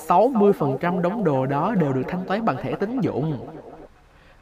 60% 0.07 1.01
đống 1.01 1.23
đồ 1.23 1.45
đó 1.45 1.75
đều 1.75 1.93
được 1.93 2.01
thanh 2.07 2.25
toán 2.25 2.45
bằng 2.45 2.57
thẻ 2.61 2.75
tín 2.75 3.01
dụng. 3.01 3.47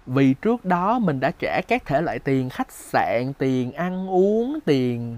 Vì 0.06 0.34
trước 0.34 0.66
đó 0.66 1.00
mình 1.00 1.20
đã 1.20 1.32
trả 1.40 1.62
các 1.68 1.86
thể 1.86 2.02
loại 2.02 2.20
tiền 2.20 2.50
khách 2.50 2.72
sạn, 2.72 3.34
tiền 3.38 3.72
ăn 3.72 4.10
uống, 4.10 4.60
tiền... 4.66 5.18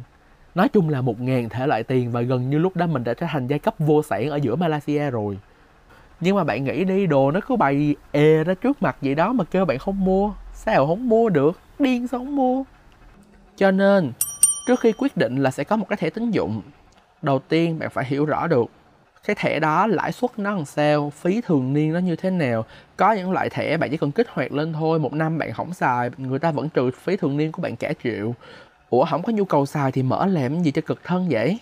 Nói 0.55 0.69
chung 0.69 0.89
là 0.89 1.01
một 1.01 1.21
ngàn 1.21 1.49
thể 1.49 1.67
loại 1.67 1.83
tiền 1.83 2.11
và 2.11 2.21
gần 2.21 2.49
như 2.49 2.57
lúc 2.57 2.75
đó 2.75 2.87
mình 2.87 3.03
đã 3.03 3.13
trở 3.13 3.27
thành 3.29 3.47
giai 3.47 3.59
cấp 3.59 3.75
vô 3.79 4.03
sản 4.03 4.29
ở 4.29 4.35
giữa 4.35 4.55
Malaysia 4.55 5.09
rồi. 5.09 5.37
nhưng 6.19 6.35
mà 6.35 6.43
bạn 6.43 6.63
nghĩ 6.63 6.83
đi 6.83 7.05
đồ 7.05 7.31
nó 7.31 7.39
cứ 7.47 7.55
bày 7.55 7.95
ê 8.11 8.43
ra 8.43 8.53
trước 8.53 8.81
mặt 8.81 8.97
vậy 9.01 9.15
đó 9.15 9.33
mà 9.33 9.43
kêu 9.43 9.65
bạn 9.65 9.77
không 9.77 10.05
mua 10.05 10.31
sao 10.53 10.87
không 10.87 11.09
mua 11.09 11.29
được 11.29 11.59
điên 11.79 12.07
sao 12.07 12.19
không 12.19 12.35
mua 12.35 12.63
cho 13.55 13.71
nên 13.71 14.11
trước 14.67 14.79
khi 14.79 14.93
quyết 14.97 15.17
định 15.17 15.43
là 15.43 15.51
sẽ 15.51 15.63
có 15.63 15.77
một 15.77 15.85
cái 15.89 15.97
thẻ 15.97 16.09
tín 16.09 16.31
dụng 16.31 16.61
đầu 17.21 17.39
tiên 17.39 17.79
bạn 17.79 17.89
phải 17.89 18.05
hiểu 18.05 18.25
rõ 18.25 18.47
được 18.47 18.65
cái 19.25 19.35
thẻ 19.39 19.59
đó 19.59 19.87
lãi 19.87 20.11
suất 20.11 20.39
nó 20.39 20.51
làm 20.51 20.65
sao? 20.65 21.09
Phí 21.09 21.41
thường 21.41 21.73
niên 21.73 21.93
nó 21.93 21.99
như 21.99 22.15
thế 22.15 22.29
nào? 22.29 22.65
Có 22.97 23.11
những 23.11 23.31
loại 23.31 23.49
thẻ 23.49 23.77
bạn 23.77 23.89
chỉ 23.89 23.97
cần 23.97 24.11
kích 24.11 24.27
hoạt 24.29 24.51
lên 24.51 24.73
thôi 24.73 24.99
một 24.99 25.13
năm 25.13 25.37
bạn 25.37 25.53
không 25.53 25.73
xài 25.73 26.09
người 26.17 26.39
ta 26.39 26.51
vẫn 26.51 26.69
trừ 26.69 26.91
phí 26.91 27.17
thường 27.17 27.37
niên 27.37 27.51
của 27.51 27.61
bạn 27.61 27.75
cả 27.75 27.93
triệu. 28.03 28.35
Ủa 28.89 29.05
không 29.05 29.23
có 29.23 29.33
nhu 29.33 29.45
cầu 29.45 29.65
xài 29.65 29.91
thì 29.91 30.03
mở 30.03 30.25
làm 30.25 30.63
gì 30.63 30.71
cho 30.71 30.81
cực 30.81 31.03
thân 31.03 31.27
vậy? 31.29 31.59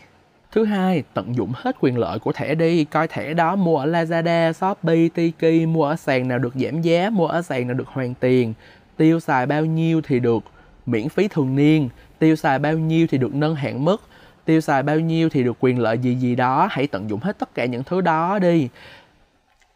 Thứ 0.52 0.66
hai, 0.66 1.04
tận 1.14 1.36
dụng 1.36 1.54
hết 1.56 1.76
quyền 1.80 1.98
lợi 1.98 2.20
của 2.20 2.32
thẻ 2.32 2.56
đi, 2.56 2.86
coi 2.86 3.08
thẻ 3.08 3.34
đó 3.34 3.56
mua 3.56 3.78
ở 3.78 3.86
Lazada, 3.86 4.52
Shopee, 4.52 5.08
Tiki, 5.14 5.68
mua 5.68 5.86
ở 5.86 5.96
sàn 5.96 6.28
nào 6.28 6.40
được 6.40 6.54
giảm 6.56 6.82
giá, 6.82 7.10
mua 7.10 7.28
ở 7.28 7.42
sàn 7.42 7.68
nào 7.68 7.78
được 7.78 7.88
hoàn 7.88 8.14
tiền, 8.14 8.54
tiêu 8.98 9.20
xài 9.20 9.46
bao 9.46 9.66
nhiêu 9.66 10.02
thì 10.02 10.20
được 10.20 10.44
miễn 10.86 11.10
phí 11.10 11.28
thường 11.28 11.56
niên, 11.56 11.90
tiêu 12.20 12.36
xài 12.36 12.60
bao 12.60 12.74
nhiêu 12.74 13.08
thì 13.10 13.18
được 13.18 13.36
nâng 13.36 13.56
hạn 13.56 13.86
mức, 13.86 14.02
tiêu 14.46 14.62
xài 14.62 14.84
bao 14.84 15.00
nhiêu 15.00 15.30
thì 15.30 15.44
được 15.44 15.58
quyền 15.60 15.80
lợi 15.80 15.98
gì 15.98 16.16
gì 16.16 16.36
đó, 16.36 16.68
hãy 16.72 16.88
tận 16.88 17.10
dụng 17.10 17.20
hết 17.20 17.40
tất 17.40 17.56
cả 17.56 17.66
những 17.66 17.84
thứ 17.84 18.02
đó 18.02 18.40
đi. 18.40 18.70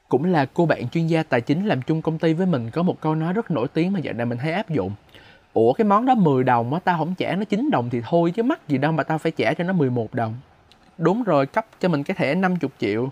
Cũng 0.09 0.25
là 0.25 0.45
cô 0.53 0.65
bạn 0.65 0.89
chuyên 0.89 1.07
gia 1.07 1.23
tài 1.23 1.41
chính 1.41 1.65
làm 1.65 1.81
chung 1.81 2.01
công 2.01 2.17
ty 2.17 2.33
với 2.33 2.45
mình 2.45 2.69
có 2.69 2.83
một 2.83 3.01
câu 3.01 3.15
nói 3.15 3.33
rất 3.33 3.51
nổi 3.51 3.67
tiếng 3.73 3.93
mà 3.93 3.99
dạo 3.99 4.13
này 4.13 4.25
mình 4.25 4.37
hay 4.37 4.53
áp 4.53 4.69
dụng. 4.69 4.91
Ủa 5.53 5.73
cái 5.73 5.85
món 5.85 6.05
đó 6.05 6.15
10 6.15 6.43
đồng 6.43 6.73
á 6.73 6.79
tao 6.83 6.97
không 6.97 7.15
trả 7.15 7.35
nó 7.35 7.43
9 7.43 7.69
đồng 7.71 7.89
thì 7.89 8.01
thôi 8.09 8.31
chứ 8.31 8.43
mắc 8.43 8.67
gì 8.67 8.77
đâu 8.77 8.91
mà 8.91 9.03
tao 9.03 9.17
phải 9.17 9.31
trả 9.31 9.53
cho 9.53 9.63
nó 9.63 9.73
11 9.73 10.13
đồng. 10.13 10.33
Đúng 10.97 11.23
rồi 11.23 11.45
cấp 11.45 11.65
cho 11.79 11.89
mình 11.89 12.03
cái 12.03 12.15
thẻ 12.15 12.35
50 12.35 12.69
triệu. 12.79 13.09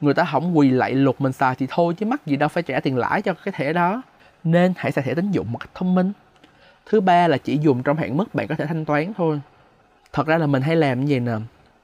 Người 0.00 0.14
ta 0.14 0.24
không 0.32 0.58
quỳ 0.58 0.70
lạy 0.70 0.94
lục 0.94 1.20
mình 1.20 1.32
xài 1.32 1.54
thì 1.54 1.66
thôi 1.70 1.94
chứ 1.94 2.06
mắc 2.06 2.26
gì 2.26 2.36
đâu 2.36 2.48
phải 2.48 2.62
trả 2.62 2.80
tiền 2.80 2.96
lãi 2.96 3.22
cho 3.22 3.34
cái 3.34 3.52
thẻ 3.56 3.72
đó. 3.72 4.02
Nên 4.44 4.72
hãy 4.76 4.92
xài 4.92 5.04
thẻ 5.04 5.14
tín 5.14 5.30
dụng 5.30 5.52
một 5.52 5.58
cách 5.58 5.70
thông 5.74 5.94
minh. 5.94 6.12
Thứ 6.86 7.00
ba 7.00 7.28
là 7.28 7.38
chỉ 7.38 7.58
dùng 7.58 7.82
trong 7.82 7.96
hạn 7.96 8.16
mức 8.16 8.34
bạn 8.34 8.46
có 8.46 8.54
thể 8.54 8.66
thanh 8.66 8.84
toán 8.84 9.12
thôi 9.16 9.40
thật 10.12 10.26
ra 10.26 10.38
là 10.38 10.46
mình 10.46 10.62
hay 10.62 10.76
làm 10.76 11.04
như 11.04 11.06
vậy 11.12 11.20
nè 11.20 11.32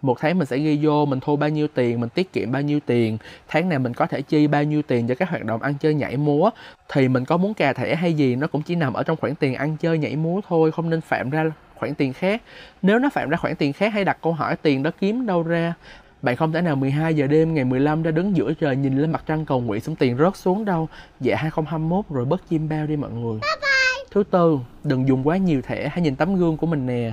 một 0.03 0.21
tháng 0.21 0.39
mình 0.39 0.47
sẽ 0.47 0.59
ghi 0.59 0.79
vô 0.83 1.07
mình 1.07 1.21
thu 1.21 1.37
bao 1.37 1.51
nhiêu 1.51 1.69
tiền 1.69 2.01
mình 2.01 2.09
tiết 2.09 2.33
kiệm 2.33 2.53
bao 2.53 2.63
nhiêu 2.63 2.81
tiền 2.87 3.19
tháng 3.49 3.69
này 3.69 3.79
mình 3.79 3.95
có 3.95 4.07
thể 4.07 4.23
chi 4.23 4.47
bao 4.47 4.65
nhiêu 4.65 4.83
tiền 4.83 5.07
cho 5.07 5.15
các 5.15 5.31
hoạt 5.31 5.45
động 5.45 5.63
ăn 5.63 5.75
chơi 5.81 5.95
nhảy 5.95 6.17
múa 6.17 6.51
thì 6.93 7.09
mình 7.09 7.25
có 7.25 7.37
muốn 7.37 7.55
cà 7.55 7.73
thẻ 7.73 7.95
hay 7.95 8.13
gì 8.13 8.37
nó 8.37 8.47
cũng 8.47 8.63
chỉ 8.63 8.75
nằm 8.75 8.93
ở 8.93 9.03
trong 9.03 9.17
khoản 9.17 9.35
tiền 9.35 9.55
ăn 9.55 9.77
chơi 9.77 9.99
nhảy 9.99 10.17
múa 10.17 10.41
thôi 10.49 10.73
không 10.73 10.91
nên 10.91 11.01
phạm 11.01 11.31
ra 11.31 11.53
khoản 11.75 11.95
tiền 11.95 12.13
khác 12.13 12.43
nếu 12.83 12.99
nó 12.99 13.09
phạm 13.11 13.29
ra 13.29 13.37
khoản 13.37 13.57
tiền 13.57 13.73
khác 13.73 13.93
hãy 13.93 14.05
đặt 14.05 14.19
câu 14.23 14.33
hỏi 14.33 14.57
tiền 14.57 14.83
đó 14.83 14.91
kiếm 15.01 15.27
đâu 15.27 15.43
ra 15.43 15.75
bạn 16.23 16.37
không 16.37 16.53
thể 16.53 16.61
nào 16.61 16.77
12 16.77 17.15
giờ 17.15 17.27
đêm 17.27 17.55
ngày 17.55 17.65
15 17.65 18.03
ra 18.03 18.11
đứng 18.11 18.37
giữa 18.37 18.53
trời 18.55 18.77
nhìn 18.77 18.99
lên 18.99 19.13
mặt 19.13 19.23
trăng 19.27 19.45
cầu 19.45 19.61
nguyện 19.61 19.81
xong 19.81 19.97
tiền 19.97 20.17
rớt 20.17 20.37
xuống 20.37 20.65
đâu. 20.65 20.89
Dạ 21.21 21.37
2021 21.37 22.05
rồi 22.11 22.25
bớt 22.25 22.49
chim 22.49 22.69
bao 22.69 22.87
đi 22.87 22.97
mọi 22.97 23.11
người. 23.11 23.41
Bye 23.41 23.57
bye. 23.61 24.05
Thứ 24.11 24.23
tư, 24.31 24.59
đừng 24.85 25.09
dùng 25.09 25.29
quá 25.29 25.37
nhiều 25.37 25.63
thẻ, 25.63 25.89
hãy 25.89 26.01
nhìn 26.01 26.17
tấm 26.17 26.37
gương 26.37 26.57
của 26.57 26.67
mình 26.67 26.87
nè 26.87 27.13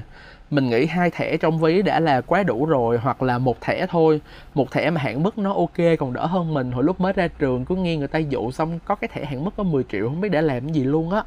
mình 0.50 0.70
nghĩ 0.70 0.86
hai 0.86 1.10
thẻ 1.10 1.38
trong 1.38 1.60
ví 1.60 1.82
đã 1.82 2.00
là 2.00 2.22
quá 2.22 2.44
đủ 2.44 2.66
rồi, 2.66 2.98
hoặc 2.98 3.22
là 3.22 3.38
một 3.38 3.62
thẻ 3.62 3.88
thôi. 3.90 4.22
Một 4.54 4.72
thẻ 4.72 4.90
mà 4.90 5.02
hạn 5.02 5.24
mức 5.24 5.38
nó 5.38 5.54
ok, 5.54 5.98
còn 6.00 6.14
đỡ 6.14 6.26
hơn 6.26 6.54
mình. 6.54 6.72
Hồi 6.72 6.84
lúc 6.84 7.02
mới 7.02 7.14
ra 7.14 7.28
trường, 7.28 7.66
cứ 7.66 7.76
nghe 7.76 7.98
người 7.98 8.08
ta 8.08 8.20
dụ 8.20 8.52
xong, 8.52 8.80
có 8.86 8.96
cái 8.96 9.08
thẻ 9.14 9.26
hạn 9.26 9.44
mức 9.44 9.52
có 9.58 9.64
10 9.64 9.84
triệu, 9.92 10.08
không 10.08 10.22
biết 10.22 10.30
để 10.30 10.42
làm 10.42 10.64
cái 10.64 10.74
gì 10.74 10.84
luôn 10.84 11.12
á. 11.12 11.24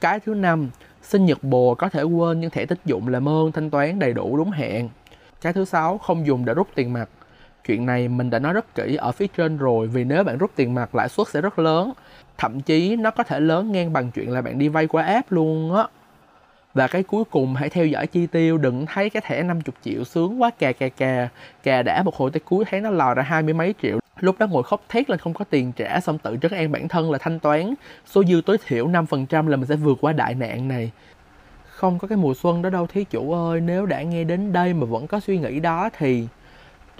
Cái 0.00 0.20
thứ 0.20 0.34
năm, 0.34 0.70
sinh 1.02 1.26
nhật 1.26 1.44
bồ, 1.44 1.74
có 1.74 1.88
thể 1.88 2.02
quên 2.02 2.40
nhưng 2.40 2.50
thẻ 2.50 2.66
tích 2.66 2.80
dụng 2.84 3.08
làm 3.08 3.28
ơn, 3.28 3.52
thanh 3.52 3.70
toán 3.70 3.98
đầy 3.98 4.12
đủ 4.12 4.36
đúng 4.36 4.50
hẹn 4.50 4.88
cái 5.40 5.52
thứ 5.52 5.64
sáu, 5.64 5.98
không 5.98 6.26
dùng 6.26 6.44
để 6.44 6.54
rút 6.54 6.68
tiền 6.74 6.92
mặt. 6.92 7.08
Chuyện 7.66 7.86
này 7.86 8.08
mình 8.08 8.30
đã 8.30 8.38
nói 8.38 8.52
rất 8.52 8.74
kỹ 8.74 8.96
ở 8.96 9.12
phía 9.12 9.26
trên 9.26 9.58
rồi, 9.58 9.86
vì 9.86 10.04
nếu 10.04 10.24
bạn 10.24 10.38
rút 10.38 10.50
tiền 10.56 10.74
mặt, 10.74 10.94
lãi 10.94 11.08
suất 11.08 11.28
sẽ 11.28 11.40
rất 11.40 11.58
lớn. 11.58 11.92
Thậm 12.38 12.60
chí 12.60 12.96
nó 12.96 13.10
có 13.10 13.22
thể 13.22 13.40
lớn 13.40 13.72
ngang 13.72 13.92
bằng 13.92 14.10
chuyện 14.10 14.30
là 14.30 14.42
bạn 14.42 14.58
đi 14.58 14.68
vay 14.68 14.86
qua 14.86 15.02
app 15.02 15.32
luôn 15.32 15.76
á 15.76 15.84
và 16.74 16.86
cái 16.86 17.02
cuối 17.02 17.24
cùng, 17.24 17.54
hãy 17.54 17.70
theo 17.70 17.86
dõi 17.86 18.06
chi 18.06 18.26
tiêu, 18.26 18.58
đừng 18.58 18.86
thấy 18.86 19.10
cái 19.10 19.22
thẻ 19.26 19.42
50 19.42 19.62
triệu 19.84 20.04
sướng 20.04 20.42
quá 20.42 20.50
cà 20.58 20.72
cà 20.72 20.88
cà 20.88 21.28
cà 21.62 21.82
đã 21.82 22.02
một 22.02 22.14
hồi 22.14 22.30
tới 22.30 22.40
cuối 22.40 22.64
thấy 22.70 22.80
nó 22.80 22.90
lò 22.90 23.14
ra 23.14 23.22
hai 23.22 23.42
mươi 23.42 23.54
mấy 23.54 23.74
triệu. 23.82 23.98
Lúc 24.20 24.38
đó 24.38 24.46
ngồi 24.46 24.62
khóc 24.62 24.82
thét 24.88 25.10
lên 25.10 25.18
không 25.18 25.34
có 25.34 25.44
tiền 25.50 25.72
trả, 25.72 26.00
xong 26.00 26.18
tự 26.18 26.36
trấn 26.42 26.52
an 26.52 26.72
bản 26.72 26.88
thân 26.88 27.10
là 27.10 27.18
thanh 27.18 27.38
toán. 27.38 27.74
Số 28.06 28.24
dư 28.24 28.40
tối 28.46 28.56
thiểu 28.66 28.88
5% 28.88 29.48
là 29.48 29.56
mình 29.56 29.66
sẽ 29.66 29.76
vượt 29.76 29.98
qua 30.00 30.12
đại 30.12 30.34
nạn 30.34 30.68
này. 30.68 30.90
Không 31.68 31.98
có 31.98 32.08
cái 32.08 32.18
mùa 32.18 32.34
xuân 32.34 32.62
đó 32.62 32.70
đâu, 32.70 32.86
thí 32.86 33.04
chủ 33.04 33.32
ơi. 33.32 33.60
Nếu 33.60 33.86
đã 33.86 34.02
nghe 34.02 34.24
đến 34.24 34.52
đây 34.52 34.74
mà 34.74 34.86
vẫn 34.86 35.06
có 35.06 35.20
suy 35.20 35.38
nghĩ 35.38 35.60
đó 35.60 35.88
thì 35.98 36.26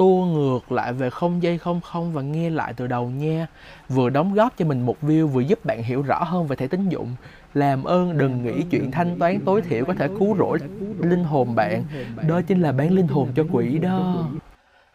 tua 0.01 0.25
ngược 0.25 0.73
lại 0.73 0.93
về 0.93 1.11
không 1.11 1.43
giây 1.43 1.59
không 1.59 1.81
không 1.81 2.13
và 2.13 2.23
nghe 2.23 2.51
lại 2.51 2.73
từ 2.77 2.87
đầu 2.87 3.11
nha. 3.11 3.47
Vừa 3.89 4.11
đóng 4.11 4.35
góp 4.35 4.57
cho 4.59 4.65
mình 4.65 4.87
một 4.87 4.97
view, 5.03 5.27
vừa 5.27 5.41
giúp 5.41 5.65
bạn 5.65 5.83
hiểu 5.83 6.03
rõ 6.03 6.25
hơn 6.25 6.47
về 6.47 6.57
thẻ 6.57 6.67
tín 6.67 6.89
dụng. 6.89 7.15
Làm 7.55 7.85
ơn, 7.85 8.19
đừng 8.19 8.45
nghĩ 8.45 8.63
chuyện 8.71 8.91
thanh 8.91 9.19
toán 9.19 9.41
tối 9.45 9.63
thiểu 9.63 9.85
có 9.85 9.95
thể 9.95 10.09
cứu 10.19 10.37
rỗi 10.39 10.59
linh 11.01 11.25
hồn 11.25 11.55
bạn. 11.55 11.85
Đó 12.29 12.41
chính 12.41 12.61
là 12.61 12.73
bán 12.73 12.93
linh 12.93 13.09
hồn 13.09 13.29
cho 13.37 13.45
quỷ 13.53 13.79
đó. 13.79 14.29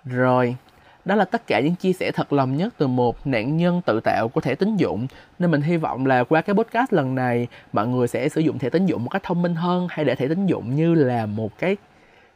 Rồi, 0.05 0.55
đó 1.05 1.15
là 1.15 1.25
tất 1.25 1.47
cả 1.47 1.59
những 1.59 1.75
chia 1.75 1.93
sẻ 1.93 2.11
thật 2.11 2.33
lòng 2.33 2.57
nhất 2.57 2.73
từ 2.77 2.87
một 2.87 3.27
nạn 3.27 3.57
nhân 3.57 3.81
tự 3.85 3.99
tạo 3.99 4.27
của 4.27 4.41
thẻ 4.41 4.55
tín 4.55 4.77
dụng. 4.77 5.07
Nên 5.39 5.51
mình 5.51 5.61
hy 5.61 5.77
vọng 5.77 6.05
là 6.05 6.23
qua 6.23 6.41
cái 6.41 6.55
podcast 6.55 6.93
lần 6.93 7.15
này, 7.15 7.47
mọi 7.73 7.87
người 7.87 8.07
sẽ 8.07 8.29
sử 8.29 8.41
dụng 8.41 8.59
thẻ 8.59 8.69
tín 8.69 8.85
dụng 8.85 9.03
một 9.03 9.09
cách 9.09 9.23
thông 9.23 9.41
minh 9.41 9.55
hơn 9.55 9.87
hay 9.89 10.05
để 10.05 10.15
thẻ 10.15 10.27
tín 10.27 10.45
dụng 10.45 10.75
như 10.75 10.93
là 10.93 11.25
một 11.25 11.59
cái 11.59 11.77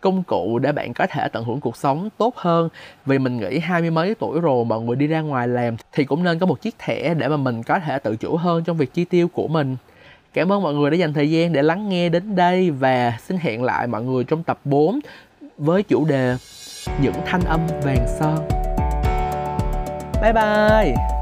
công 0.02 0.24
cụ 0.24 0.60
để 0.60 0.72
bạn 0.72 0.94
có 0.94 1.08
thể 1.10 1.28
tận 1.28 1.44
hưởng 1.44 1.60
cuộc 1.60 1.78
sống 1.78 2.10
tốt 2.18 2.36
hơn 2.36 2.70
vì 3.06 3.20
mình 3.20 3.38
nghĩ 3.38 3.60
hai 3.60 3.82
mươi 3.82 3.92
mấy 3.92 4.16
tuổi 4.16 4.42
rồi 4.42 4.66
mọi 4.66 4.82
người 4.82 4.96
đi 4.96 5.08
ra 5.08 5.22
ngoài 5.22 5.48
làm 5.48 5.76
thì 5.94 6.04
cũng 6.04 6.24
nên 6.24 6.40
có 6.40 6.46
một 6.46 6.62
chiếc 6.62 6.76
thẻ 6.80 7.14
để 7.14 7.28
mà 7.28 7.38
mình 7.38 7.64
có 7.64 7.80
thể 7.80 8.00
tự 8.00 8.16
chủ 8.16 8.38
hơn 8.38 8.64
trong 8.64 8.78
việc 8.78 8.94
chi 8.94 9.06
tiêu 9.06 9.28
của 9.28 9.48
mình 9.48 9.78
Cảm 10.34 10.52
ơn 10.52 10.64
mọi 10.64 10.74
người 10.74 10.92
đã 10.92 10.98
dành 10.98 11.14
thời 11.14 11.32
gian 11.32 11.54
để 11.54 11.62
lắng 11.62 11.90
nghe 11.90 12.10
đến 12.10 12.36
đây 12.36 12.72
và 12.72 13.18
xin 13.28 13.38
hẹn 13.38 13.64
lại 13.64 13.88
mọi 13.88 14.04
người 14.04 14.24
trong 14.24 14.44
tập 14.44 14.60
4 14.64 15.00
với 15.58 15.84
chủ 15.84 16.06
đề 16.06 16.36
Những 17.02 17.14
thanh 17.26 17.42
âm 17.42 17.60
vàng 17.84 18.08
son. 18.20 18.48
Bye 20.22 20.34
bye! 20.34 21.19